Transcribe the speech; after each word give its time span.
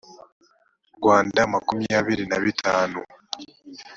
rwanda 0.97 1.39
makumyabiri 1.53 2.23
na 2.31 2.37
bitanu 2.43 2.99